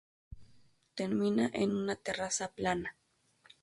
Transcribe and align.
Termina 0.95 1.51
en 1.53 1.75
una 1.75 1.95
terraza 1.95 2.47
plana. 2.53 2.97